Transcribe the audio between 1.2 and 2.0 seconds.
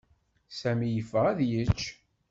ad yečč.